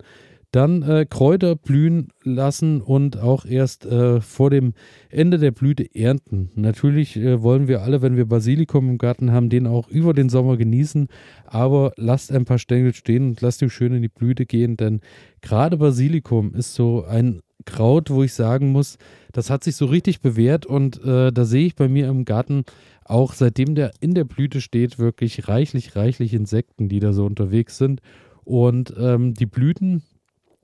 Dann 0.51 0.81
äh, 0.81 1.05
Kräuter 1.09 1.55
blühen 1.55 2.09
lassen 2.23 2.81
und 2.81 3.19
auch 3.19 3.45
erst 3.45 3.85
äh, 3.85 4.21
vor 4.21 4.49
dem 4.49 4.73
Ende 5.09 5.37
der 5.37 5.51
Blüte 5.51 5.93
ernten. 5.93 6.51
Natürlich 6.55 7.17
äh, 7.17 7.41
wollen 7.41 7.67
wir 7.67 7.81
alle, 7.81 8.01
wenn 8.01 8.15
wir 8.15 8.25
Basilikum 8.25 8.89
im 8.89 8.97
Garten 8.97 9.31
haben, 9.31 9.49
den 9.49 9.67
auch 9.67 9.89
über 9.89 10.13
den 10.13 10.29
Sommer 10.29 10.55
genießen. 10.55 11.09
Aber 11.45 11.91
lasst 11.97 12.31
ein 12.31 12.45
paar 12.45 12.59
Stängel 12.59 12.93
stehen 12.93 13.29
und 13.29 13.41
lasst 13.41 13.61
ihn 13.61 13.69
schön 13.69 13.93
in 13.93 14.01
die 14.01 14.07
Blüte 14.07 14.45
gehen, 14.45 14.77
denn 14.77 15.01
gerade 15.41 15.77
Basilikum 15.77 16.53
ist 16.53 16.73
so 16.73 17.03
ein 17.03 17.41
Kraut, 17.65 18.09
wo 18.09 18.23
ich 18.23 18.33
sagen 18.33 18.71
muss, 18.71 18.97
das 19.33 19.49
hat 19.49 19.63
sich 19.63 19.75
so 19.75 19.85
richtig 19.85 20.21
bewährt 20.21 20.65
und 20.65 21.03
äh, 21.03 21.31
da 21.31 21.45
sehe 21.45 21.65
ich 21.65 21.75
bei 21.75 21.89
mir 21.89 22.07
im 22.07 22.23
Garten 22.23 22.63
auch 23.03 23.33
seitdem 23.33 23.75
der 23.75 23.91
in 23.99 24.13
der 24.13 24.25
Blüte 24.25 24.61
steht, 24.61 24.99
wirklich 24.99 25.47
reichlich, 25.47 25.95
reichlich 25.95 26.33
Insekten, 26.33 26.89
die 26.89 26.99
da 26.99 27.13
so 27.13 27.25
unterwegs 27.25 27.77
sind. 27.77 28.01
Und 28.43 28.93
ähm, 28.97 29.33
die 29.33 29.45
Blüten, 29.45 30.03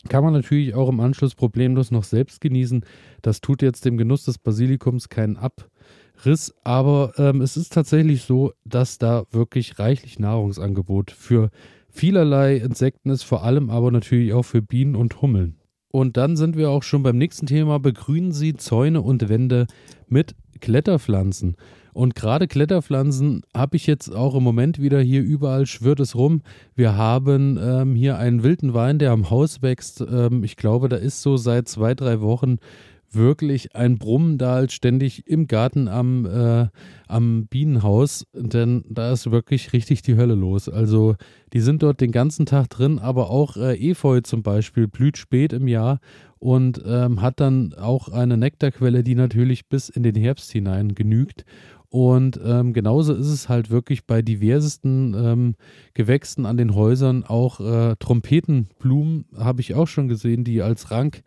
kann 0.10 0.24
man 0.24 0.34
natürlich 0.34 0.76
auch 0.76 0.90
im 0.90 1.00
Anschluss 1.00 1.36
problemlos 1.36 1.92
noch 1.92 2.04
selbst 2.04 2.42
genießen. 2.42 2.86
Das 3.22 3.42
tut 3.42 3.62
jetzt 3.62 3.86
dem 3.86 3.98
Genuss 3.98 4.26
des 4.26 4.38
Basilikums 4.38 5.10
keinen 5.10 5.38
Abriss, 5.38 6.54
aber 6.64 7.14
ähm, 7.18 7.42
es 7.42 7.58
ist 7.58 7.74
tatsächlich 7.74 8.24
so, 8.24 8.54
dass 8.66 8.98
da 8.98 9.26
wirklich 9.32 9.80
reichlich 9.80 10.20
Nahrungsangebot 10.20 11.12
für 11.12 11.50
vielerlei 11.90 12.58
Insekten 12.58 13.10
ist, 13.10 13.24
vor 13.24 13.44
allem 13.44 13.70
aber 13.70 13.92
natürlich 13.92 14.34
auch 14.34 14.44
für 14.44 14.62
Bienen 14.62 14.96
und 14.96 15.22
Hummeln. 15.22 15.58
Und 15.90 16.18
dann 16.18 16.36
sind 16.36 16.58
wir 16.58 16.72
auch 16.72 16.82
schon 16.82 17.04
beim 17.04 17.20
nächsten 17.20 17.46
Thema. 17.46 17.78
Begrünen 17.78 18.32
Sie 18.32 18.56
Zäune 18.56 19.02
und 19.02 19.30
Wände 19.30 19.68
mit 20.08 20.36
Kletterpflanzen. 20.60 21.56
Und 21.94 22.16
gerade 22.16 22.48
Kletterpflanzen 22.48 23.44
habe 23.56 23.76
ich 23.76 23.88
jetzt 23.88 24.14
auch 24.14 24.36
im 24.36 24.44
Moment 24.44 24.82
wieder 24.82 25.00
hier 25.00 25.22
überall 25.22 25.66
schwirrt 25.66 26.00
es 26.00 26.16
rum. 26.16 26.42
Wir 26.76 26.98
haben 26.98 27.60
ähm, 27.62 27.96
hier 27.96 28.18
einen 28.18 28.44
wilden 28.44 28.74
Wein, 28.74 29.00
der 29.00 29.12
am 29.12 29.30
Haus 29.30 29.62
wächst. 29.62 30.02
Ähm, 30.02 30.44
ich 30.44 30.56
glaube, 30.56 30.90
da 30.90 30.98
ist 30.98 31.22
so 31.22 31.38
seit 31.38 31.68
zwei, 31.68 31.94
drei 31.94 32.22
Wochen 32.22 32.58
wirklich 33.16 33.76
ein 33.76 33.98
Brummen 33.98 34.38
da 34.38 34.56
als 34.56 34.74
ständig 34.74 35.28
im 35.28 35.48
Garten 35.48 35.88
am, 35.88 36.26
äh, 36.26 36.68
am 37.08 37.48
Bienenhaus, 37.48 38.26
denn 38.34 38.84
da 38.90 39.12
ist 39.12 39.32
wirklich 39.32 39.74
richtig 39.74 40.02
die 40.02 40.16
Hölle 40.16 40.36
los. 40.36 40.70
Also 40.70 41.16
die 41.54 41.62
sind 41.62 41.84
dort 41.84 42.02
den 42.02 42.12
ganzen 42.12 42.46
Tag 42.46 42.70
drin, 42.70 43.00
aber 43.00 43.30
auch 43.30 43.58
äh, 43.58 43.76
Efeu 43.78 44.22
zum 44.22 44.44
Beispiel 44.44 44.88
blüht 44.88 45.18
spät 45.18 45.54
im 45.54 45.68
Jahr 45.68 46.00
und 46.40 46.82
ähm, 46.86 47.22
hat 47.22 47.40
dann 47.40 47.74
auch 47.74 48.10
eine 48.10 48.38
Nektarquelle, 48.38 49.04
die 49.04 49.16
natürlich 49.16 49.70
bis 49.70 49.90
in 49.90 50.04
den 50.04 50.16
Herbst 50.16 50.52
hinein 50.52 50.96
genügt. 50.96 51.46
Und 51.94 52.40
ähm, 52.44 52.74
genauso 52.74 53.14
ist 53.14 53.28
es 53.28 53.50
halt 53.50 53.70
wirklich 53.70 54.08
bei 54.08 54.24
diversesten 54.24 55.14
ähm, 55.14 55.56
Gewächsen 55.94 56.48
an 56.48 56.58
den 56.58 56.74
Häusern. 56.74 57.24
Auch 57.24 57.60
äh, 57.60 57.96
Trompetenblumen 58.00 59.26
habe 59.38 59.62
ich 59.62 59.76
auch 59.76 59.88
schon 59.88 60.08
gesehen, 60.08 60.44
die 60.44 60.64
als 60.64 60.90
Rank 60.90 61.22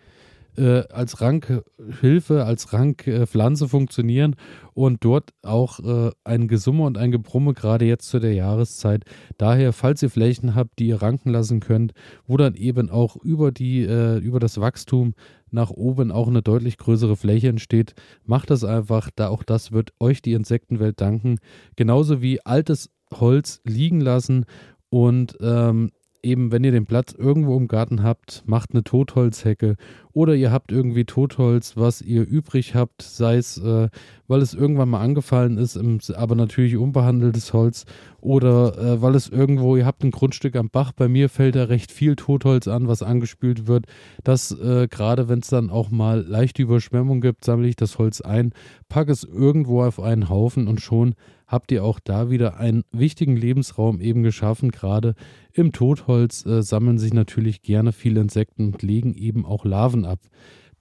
äh, 0.57 0.83
als 0.91 1.21
Rankhilfe, 1.21 2.45
als 2.45 2.73
Rankpflanze 2.73 3.69
funktionieren 3.69 4.35
und 4.75 5.05
dort 5.05 5.31
auch 5.43 5.79
äh, 5.81 6.11
ein 6.25 6.49
Gesumme 6.49 6.83
und 6.85 6.99
ein 6.99 7.13
Gebrumme, 7.13 7.55
gerade 7.55 7.85
jetzt 7.85 8.09
zu 8.09 8.19
der 8.19 8.33
Jahreszeit. 8.33 9.05
Daher, 9.39 9.73
falls 9.73 10.03
ihr 10.03 10.11
Flächen 10.11 10.57
habt, 10.57 10.81
die 10.81 10.89
ihr 10.89 11.01
ranken 11.01 11.31
lassen 11.31 11.61
könnt, 11.61 11.93
wo 12.27 12.37
dann 12.39 12.55
eben 12.55 12.91
auch 12.91 13.17
über, 13.17 13.53
die, 13.53 13.83
äh, 13.83 14.17
über 14.19 14.41
das 14.41 14.61
Wachstum 14.61 15.15
nach 15.57 15.71
oben 15.71 16.13
auch 16.13 16.29
eine 16.29 16.43
deutlich 16.43 16.77
größere 16.79 17.17
Fläche 17.17 17.49
entsteht, 17.49 17.95
macht 18.25 18.51
das 18.51 18.63
einfach, 18.63 19.11
da 19.17 19.29
auch 19.29 19.43
das 19.43 19.73
wird 19.73 19.93
euch 19.99 20.23
die 20.23 20.35
Insektenwelt 20.35 21.01
danken. 21.01 21.39
Genauso 21.75 22.23
wie 22.23 22.45
altes 22.45 22.91
Holz 23.13 23.61
liegen 23.65 24.01
lassen 24.01 24.45
und 24.91 25.37
ähm, 25.41 25.91
eben, 26.23 26.53
wenn 26.53 26.65
ihr 26.65 26.73
den 26.73 26.87
Platz 26.87 27.13
irgendwo 27.13 27.57
im 27.57 27.69
Garten 27.69 28.03
habt, 28.03 28.43
macht 28.47 28.73
eine 28.73 28.85
Totholzhecke 28.85 29.77
oder 30.17 30.35
ihr 30.35 30.51
habt 30.51 30.73
irgendwie 30.73 31.05
Totholz, 31.05 31.77
was 31.77 32.01
ihr 32.01 32.27
übrig 32.27 32.75
habt, 32.75 33.03
sei 33.03 33.37
es, 33.37 33.59
äh, 33.59 33.91
weil 34.27 34.41
es 34.41 34.55
irgendwann 34.55 34.89
mal 34.89 35.03
angefallen 35.03 35.59
ist, 35.59 35.77
im, 35.77 35.99
aber 36.17 36.35
natürlich 36.35 36.79
unbehandeltes 36.79 37.53
Holz 37.53 37.85
oder 38.23 38.79
äh, 38.79 39.03
weil 39.03 39.15
es 39.15 39.29
irgendwo, 39.29 39.77
ihr 39.77 39.85
habt 39.85 40.03
ein 40.03 40.13
Grundstück 40.13 40.57
am 40.57 40.71
Bach, 40.71 40.93
bei 40.93 41.07
mir 41.07 41.29
fällt 41.29 41.55
da 41.55 41.65
recht 41.65 41.93
viel 41.93 42.17
Totholz 42.17 42.67
an, 42.67 42.89
was 42.89 43.03
angespült 43.03 43.67
wird. 43.67 43.85
Das 44.25 44.53
äh, 44.53 44.89
gerade, 44.91 45.29
wenn 45.29 45.41
es 45.41 45.49
dann 45.49 45.69
auch 45.69 45.91
mal 45.91 46.25
leichte 46.27 46.63
Überschwemmung 46.63 47.21
gibt, 47.21 47.45
sammle 47.45 47.69
ich 47.69 47.77
das 47.77 47.99
Holz 47.99 48.23
ein, 48.23 48.55
packe 48.89 49.13
es 49.13 49.23
irgendwo 49.23 49.83
auf 49.83 50.01
einen 50.01 50.31
Haufen 50.31 50.67
und 50.67 50.81
schon 50.81 51.15
habt 51.47 51.71
ihr 51.71 51.85
auch 51.85 52.01
da 52.01 52.31
wieder 52.31 52.59
einen 52.59 52.85
wichtigen 52.91 53.37
Lebensraum 53.37 54.01
eben 54.01 54.23
geschaffen. 54.23 54.71
Gerade 54.71 55.15
im 55.53 55.73
Totholz 55.73 56.45
äh, 56.45 56.63
sammeln 56.63 56.99
sich 56.99 57.15
natürlich 57.15 57.63
gerne 57.63 57.93
viele 57.93 58.21
Insekten 58.21 58.67
und 58.67 58.83
legen 58.83 59.15
eben 59.15 59.45
auch 59.45 59.65
Larven 59.65 60.05
ab. 60.07 60.21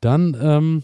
Dann 0.02 0.38
ähm, 0.40 0.84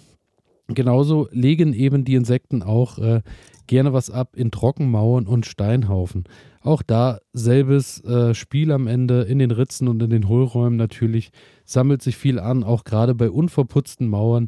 genauso 0.68 1.28
legen 1.32 1.74
eben 1.74 2.06
die 2.06 2.16
Insekten 2.16 2.64
auch 2.64 2.98
äh, 2.98 3.22
gerne 3.68 3.94
was 3.94 4.10
ab 4.10 4.36
in 4.36 4.52
Trockenmauern 4.52 5.28
und 5.28 5.46
Steinhaufen. 5.46 6.26
Auch 6.62 6.82
da 6.82 7.20
selbes 7.34 8.04
äh, 8.04 8.34
Spiel 8.34 8.72
am 8.72 8.88
Ende 8.88 9.22
in 9.24 9.40
den 9.40 9.52
Ritzen 9.52 9.88
und 9.88 10.02
in 10.04 10.10
den 10.10 10.28
Hohlräumen 10.28 10.78
natürlich 10.78 11.32
sammelt 11.66 12.02
sich 12.02 12.18
viel 12.18 12.40
an, 12.40 12.64
auch 12.64 12.84
gerade 12.84 13.16
bei 13.16 13.30
unverputzten 13.30 14.08
Mauern 14.08 14.48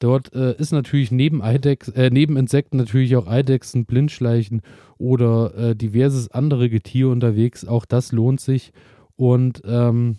Dort 0.00 0.32
äh, 0.34 0.56
ist 0.56 0.72
natürlich 0.72 1.12
neben, 1.12 1.42
Eidex, 1.42 1.88
äh, 1.88 2.08
neben 2.10 2.38
Insekten 2.38 2.78
natürlich 2.78 3.16
auch 3.16 3.26
Eidechsen, 3.26 3.84
Blindschleichen 3.84 4.62
oder 4.96 5.54
äh, 5.54 5.76
diverses 5.76 6.30
andere 6.30 6.70
Getier 6.70 7.10
unterwegs. 7.10 7.66
Auch 7.66 7.84
das 7.84 8.10
lohnt 8.10 8.40
sich. 8.40 8.72
Und 9.16 9.60
ähm, 9.66 10.16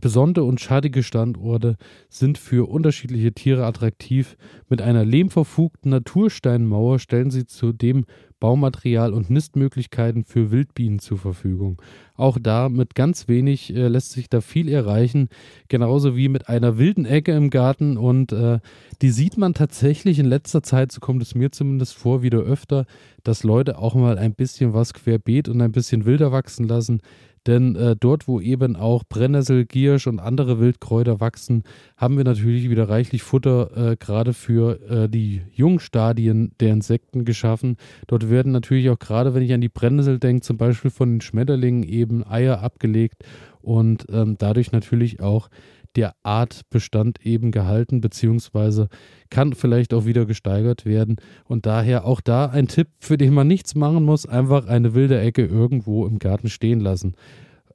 besondere 0.00 0.44
und 0.44 0.60
schadige 0.60 1.02
Standorte 1.02 1.76
sind 2.08 2.38
für 2.38 2.68
unterschiedliche 2.68 3.32
Tiere 3.32 3.64
attraktiv. 3.64 4.36
Mit 4.68 4.82
einer 4.82 5.04
lehmverfugten 5.04 5.90
Natursteinmauer 5.90 6.98
stellen 6.98 7.30
sie 7.30 7.46
zudem 7.46 8.04
Baumaterial 8.38 9.14
und 9.14 9.30
Nistmöglichkeiten 9.30 10.24
für 10.24 10.50
Wildbienen 10.50 10.98
zur 10.98 11.16
Verfügung. 11.16 11.80
Auch 12.14 12.38
da 12.40 12.68
mit 12.68 12.94
ganz 12.94 13.28
wenig 13.28 13.74
äh, 13.74 13.88
lässt 13.88 14.12
sich 14.12 14.28
da 14.28 14.42
viel 14.42 14.68
erreichen, 14.68 15.28
genauso 15.68 16.16
wie 16.16 16.28
mit 16.28 16.48
einer 16.48 16.76
wilden 16.76 17.06
Ecke 17.06 17.32
im 17.32 17.48
Garten 17.48 17.96
und 17.96 18.32
äh, 18.32 18.60
die 19.00 19.10
sieht 19.10 19.38
man 19.38 19.54
tatsächlich 19.54 20.18
in 20.18 20.26
letzter 20.26 20.62
Zeit, 20.62 20.92
so 20.92 21.00
kommt 21.00 21.22
es 21.22 21.34
mir 21.34 21.50
zumindest 21.50 21.94
vor, 21.94 22.22
wieder 22.22 22.40
öfter, 22.40 22.84
dass 23.22 23.42
Leute 23.42 23.78
auch 23.78 23.94
mal 23.94 24.18
ein 24.18 24.34
bisschen 24.34 24.74
was 24.74 24.92
querbeet 24.92 25.48
und 25.48 25.60
ein 25.62 25.72
bisschen 25.72 26.04
wilder 26.04 26.30
wachsen 26.30 26.68
lassen. 26.68 27.00
Denn 27.46 27.76
äh, 27.76 27.96
dort, 27.98 28.26
wo 28.26 28.40
eben 28.40 28.76
auch 28.76 29.04
Brennnessel, 29.08 29.64
Giersch 29.64 30.06
und 30.06 30.18
andere 30.18 30.58
Wildkräuter 30.58 31.20
wachsen, 31.20 31.62
haben 31.96 32.16
wir 32.16 32.24
natürlich 32.24 32.68
wieder 32.68 32.88
reichlich 32.88 33.22
Futter 33.22 33.92
äh, 33.92 33.96
gerade 33.96 34.32
für 34.32 34.80
äh, 34.90 35.08
die 35.08 35.42
Jungstadien 35.52 36.52
der 36.60 36.72
Insekten 36.72 37.24
geschaffen. 37.24 37.76
Dort 38.06 38.28
werden 38.30 38.52
natürlich 38.52 38.90
auch 38.90 38.98
gerade, 38.98 39.34
wenn 39.34 39.42
ich 39.42 39.52
an 39.52 39.60
die 39.60 39.68
Brennnessel 39.68 40.18
denke, 40.18 40.42
zum 40.42 40.56
Beispiel 40.56 40.90
von 40.90 41.14
den 41.14 41.20
Schmetterlingen 41.20 41.84
eben 41.84 42.26
Eier 42.26 42.62
abgelegt 42.62 43.24
und 43.62 44.06
ähm, 44.10 44.36
dadurch 44.38 44.72
natürlich 44.72 45.20
auch 45.20 45.48
der 45.96 46.14
Artbestand 46.22 47.24
eben 47.24 47.50
gehalten, 47.50 48.00
beziehungsweise 48.00 48.88
kann 49.30 49.54
vielleicht 49.54 49.94
auch 49.94 50.04
wieder 50.04 50.26
gesteigert 50.26 50.84
werden. 50.84 51.16
Und 51.44 51.66
daher 51.66 52.04
auch 52.04 52.20
da 52.20 52.46
ein 52.46 52.68
Tipp, 52.68 52.88
für 53.00 53.16
den 53.16 53.34
man 53.34 53.48
nichts 53.48 53.74
machen 53.74 54.04
muss, 54.04 54.26
einfach 54.26 54.66
eine 54.66 54.94
wilde 54.94 55.18
Ecke 55.20 55.44
irgendwo 55.44 56.06
im 56.06 56.18
Garten 56.18 56.48
stehen 56.48 56.80
lassen. 56.80 57.14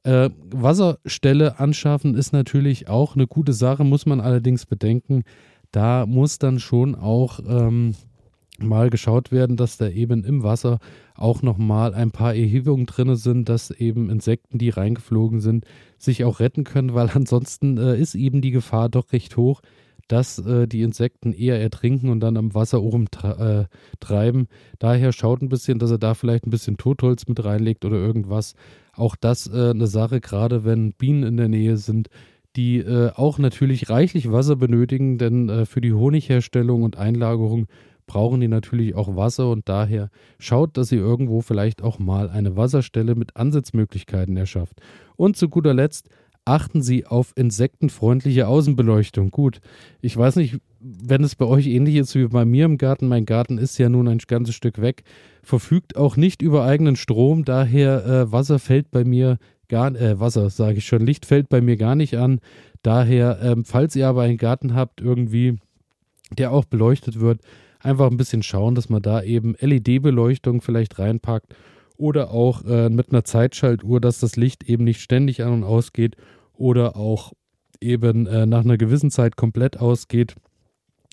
Äh, 0.03 0.29
Wasserstelle 0.51 1.59
anschaffen 1.59 2.15
ist 2.15 2.33
natürlich 2.33 2.87
auch 2.87 3.15
eine 3.15 3.27
gute 3.27 3.53
Sache, 3.53 3.83
muss 3.83 4.05
man 4.05 4.21
allerdings 4.21 4.65
bedenken. 4.65 5.23
Da 5.71 6.05
muss 6.05 6.37
dann 6.37 6.59
schon 6.59 6.95
auch 6.95 7.39
ähm, 7.47 7.95
mal 8.63 8.89
geschaut 8.89 9.31
werden, 9.31 9.57
dass 9.57 9.77
da 9.77 9.87
eben 9.87 10.23
im 10.23 10.43
Wasser 10.43 10.79
auch 11.15 11.41
nochmal 11.41 11.93
ein 11.93 12.11
paar 12.11 12.33
Erhebungen 12.35 12.85
drin 12.85 13.15
sind, 13.15 13.49
dass 13.49 13.71
eben 13.71 14.09
Insekten, 14.09 14.57
die 14.57 14.69
reingeflogen 14.69 15.39
sind, 15.39 15.65
sich 15.97 16.23
auch 16.23 16.39
retten 16.39 16.63
können, 16.63 16.93
weil 16.93 17.09
ansonsten 17.13 17.77
äh, 17.77 17.97
ist 17.97 18.15
eben 18.15 18.41
die 18.41 18.51
Gefahr 18.51 18.89
doch 18.89 19.11
recht 19.13 19.37
hoch, 19.37 19.61
dass 20.07 20.39
äh, 20.39 20.67
die 20.67 20.81
Insekten 20.81 21.31
eher 21.31 21.61
ertrinken 21.61 22.09
und 22.09 22.19
dann 22.19 22.37
am 22.37 22.53
Wasser 22.53 22.79
rumtreiben. 22.79 24.41
Äh, 24.41 24.47
Daher 24.79 25.13
schaut 25.13 25.41
ein 25.41 25.49
bisschen, 25.49 25.79
dass 25.79 25.91
er 25.91 25.99
da 25.99 26.13
vielleicht 26.13 26.45
ein 26.45 26.51
bisschen 26.51 26.77
Totholz 26.77 27.27
mit 27.27 27.43
reinlegt 27.43 27.85
oder 27.85 27.97
irgendwas. 27.97 28.55
Auch 28.93 29.15
das 29.15 29.47
äh, 29.47 29.69
eine 29.69 29.87
Sache, 29.87 30.19
gerade 30.19 30.65
wenn 30.65 30.93
Bienen 30.93 31.23
in 31.23 31.37
der 31.37 31.47
Nähe 31.47 31.77
sind, 31.77 32.09
die 32.55 32.79
äh, 32.79 33.11
auch 33.15 33.37
natürlich 33.39 33.89
reichlich 33.89 34.31
Wasser 34.31 34.57
benötigen, 34.57 35.17
denn 35.17 35.47
äh, 35.47 35.65
für 35.65 35.79
die 35.81 35.93
Honigherstellung 35.93 36.83
und 36.83 36.97
Einlagerung 36.97 37.67
brauchen 38.11 38.41
die 38.41 38.49
natürlich 38.49 38.93
auch 38.93 39.15
Wasser 39.15 39.49
und 39.49 39.69
daher 39.69 40.09
schaut, 40.37 40.75
dass 40.75 40.91
ihr 40.91 40.99
irgendwo 40.99 41.39
vielleicht 41.39 41.81
auch 41.81 41.97
mal 41.97 42.29
eine 42.29 42.57
Wasserstelle 42.57 43.15
mit 43.15 43.37
Ansatzmöglichkeiten 43.37 44.35
erschafft. 44.35 44.81
Und 45.15 45.37
zu 45.37 45.47
guter 45.47 45.73
Letzt 45.73 46.09
achten 46.43 46.81
Sie 46.81 47.05
auf 47.05 47.31
insektenfreundliche 47.37 48.49
Außenbeleuchtung. 48.49 49.31
Gut, 49.31 49.61
ich 50.01 50.17
weiß 50.17 50.35
nicht, 50.35 50.57
wenn 50.81 51.23
es 51.23 51.35
bei 51.35 51.45
euch 51.45 51.67
ähnlich 51.67 51.95
ist 51.95 52.13
wie 52.15 52.27
bei 52.27 52.43
mir 52.43 52.65
im 52.65 52.77
Garten. 52.77 53.07
Mein 53.07 53.25
Garten 53.25 53.57
ist 53.57 53.77
ja 53.77 53.87
nun 53.87 54.09
ein 54.09 54.17
ganzes 54.17 54.55
Stück 54.55 54.81
weg, 54.81 55.03
verfügt 55.41 55.95
auch 55.95 56.17
nicht 56.17 56.41
über 56.41 56.65
eigenen 56.65 56.97
Strom, 56.97 57.45
daher 57.45 58.05
äh, 58.05 58.31
Wasser 58.33 58.59
fällt 58.59 58.91
bei 58.91 59.05
mir 59.05 59.37
gar 59.69 59.95
äh, 59.95 60.19
Wasser, 60.19 60.49
sage 60.49 60.79
ich 60.79 60.85
schon, 60.85 61.05
Licht 61.05 61.25
fällt 61.25 61.47
bei 61.47 61.61
mir 61.61 61.77
gar 61.77 61.95
nicht 61.95 62.17
an. 62.17 62.41
Daher, 62.83 63.39
ähm, 63.41 63.63
falls 63.63 63.95
ihr 63.95 64.09
aber 64.09 64.23
einen 64.23 64.37
Garten 64.37 64.75
habt, 64.75 64.99
irgendwie, 64.99 65.59
der 66.37 66.51
auch 66.51 66.65
beleuchtet 66.65 67.21
wird, 67.21 67.39
einfach 67.83 68.09
ein 68.09 68.17
bisschen 68.17 68.43
schauen, 68.43 68.75
dass 68.75 68.89
man 68.89 69.01
da 69.01 69.21
eben 69.21 69.55
LED-Beleuchtung 69.59 70.61
vielleicht 70.61 70.99
reinpackt 70.99 71.55
oder 71.97 72.31
auch 72.31 72.65
äh, 72.65 72.89
mit 72.89 73.11
einer 73.11 73.23
Zeitschaltuhr, 73.23 74.01
dass 74.01 74.19
das 74.19 74.35
Licht 74.35 74.63
eben 74.63 74.83
nicht 74.83 75.01
ständig 75.01 75.43
an 75.43 75.53
und 75.53 75.63
ausgeht 75.63 76.15
oder 76.53 76.95
auch 76.95 77.33
eben 77.79 78.27
äh, 78.27 78.45
nach 78.45 78.63
einer 78.63 78.77
gewissen 78.77 79.11
Zeit 79.11 79.35
komplett 79.35 79.79
ausgeht. 79.79 80.35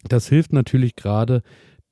Das 0.08 0.28
hilft 0.28 0.52
natürlich 0.52 0.96
gerade 0.96 1.42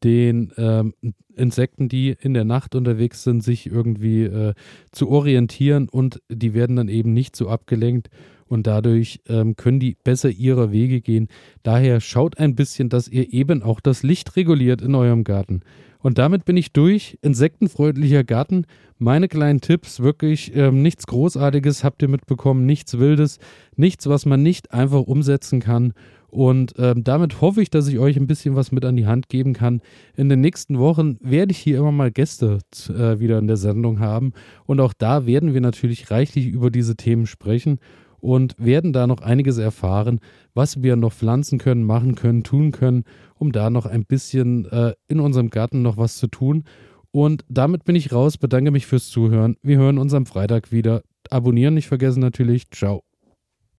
den 0.04 0.52
ähm, 0.56 0.94
Insekten, 1.34 1.88
die 1.88 2.16
in 2.20 2.34
der 2.34 2.44
Nacht 2.44 2.74
unterwegs 2.74 3.22
sind, 3.22 3.42
sich 3.42 3.66
irgendwie 3.66 4.24
äh, 4.24 4.54
zu 4.92 5.08
orientieren 5.08 5.88
und 5.88 6.22
die 6.28 6.54
werden 6.54 6.76
dann 6.76 6.88
eben 6.88 7.12
nicht 7.12 7.34
so 7.34 7.48
abgelenkt 7.48 8.10
und 8.48 8.66
dadurch 8.66 9.20
ähm, 9.28 9.56
können 9.56 9.80
die 9.80 9.96
besser 10.02 10.30
ihre 10.30 10.72
Wege 10.72 11.00
gehen. 11.00 11.28
Daher 11.62 12.00
schaut 12.00 12.38
ein 12.38 12.54
bisschen, 12.54 12.88
dass 12.88 13.08
ihr 13.08 13.32
eben 13.32 13.62
auch 13.62 13.80
das 13.80 14.02
Licht 14.02 14.36
reguliert 14.36 14.82
in 14.82 14.94
eurem 14.94 15.24
Garten. 15.24 15.62
Und 16.00 16.18
damit 16.18 16.44
bin 16.44 16.56
ich 16.56 16.72
durch. 16.72 17.18
Insektenfreundlicher 17.22 18.22
Garten. 18.22 18.66
Meine 18.98 19.28
kleinen 19.28 19.60
Tipps, 19.60 20.00
wirklich 20.00 20.54
ähm, 20.54 20.80
nichts 20.80 21.06
Großartiges 21.06 21.82
habt 21.82 22.00
ihr 22.00 22.08
mitbekommen, 22.08 22.64
nichts 22.64 22.98
Wildes, 22.98 23.38
nichts, 23.74 24.08
was 24.08 24.24
man 24.24 24.42
nicht 24.42 24.72
einfach 24.72 25.00
umsetzen 25.00 25.60
kann. 25.60 25.94
Und 26.28 26.74
ähm, 26.78 27.02
damit 27.02 27.40
hoffe 27.40 27.62
ich, 27.62 27.70
dass 27.70 27.88
ich 27.88 27.98
euch 27.98 28.16
ein 28.16 28.26
bisschen 28.26 28.56
was 28.56 28.70
mit 28.70 28.84
an 28.84 28.96
die 28.96 29.06
Hand 29.06 29.28
geben 29.28 29.52
kann. 29.52 29.80
In 30.16 30.28
den 30.28 30.40
nächsten 30.40 30.78
Wochen 30.78 31.18
werde 31.20 31.52
ich 31.52 31.58
hier 31.58 31.78
immer 31.78 31.92
mal 31.92 32.10
Gäste 32.10 32.58
äh, 32.88 33.18
wieder 33.18 33.38
in 33.38 33.46
der 33.46 33.56
Sendung 33.56 34.00
haben. 34.00 34.32
Und 34.64 34.80
auch 34.80 34.92
da 34.92 35.26
werden 35.26 35.54
wir 35.54 35.60
natürlich 35.60 36.10
reichlich 36.10 36.46
über 36.46 36.70
diese 36.70 36.96
Themen 36.96 37.26
sprechen 37.26 37.78
und 38.26 38.56
werden 38.58 38.92
da 38.92 39.06
noch 39.06 39.20
einiges 39.20 39.56
erfahren, 39.56 40.18
was 40.52 40.82
wir 40.82 40.96
noch 40.96 41.12
pflanzen 41.12 41.60
können, 41.60 41.84
machen 41.84 42.16
können, 42.16 42.42
tun 42.42 42.72
können, 42.72 43.04
um 43.36 43.52
da 43.52 43.70
noch 43.70 43.86
ein 43.86 44.04
bisschen 44.04 44.66
äh, 44.66 44.94
in 45.06 45.20
unserem 45.20 45.48
Garten 45.48 45.82
noch 45.82 45.96
was 45.96 46.16
zu 46.16 46.26
tun. 46.26 46.64
Und 47.12 47.44
damit 47.48 47.84
bin 47.84 47.94
ich 47.94 48.12
raus, 48.12 48.36
bedanke 48.36 48.72
mich 48.72 48.86
fürs 48.86 49.10
Zuhören. 49.10 49.56
Wir 49.62 49.78
hören 49.78 49.98
uns 49.98 50.12
am 50.12 50.26
Freitag 50.26 50.72
wieder. 50.72 51.02
Abonnieren 51.30 51.74
nicht 51.74 51.86
vergessen 51.86 52.20
natürlich. 52.20 52.68
Ciao. 52.72 53.05